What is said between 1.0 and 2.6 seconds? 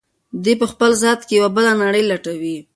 ذات کې یوه بله نړۍ لټوي.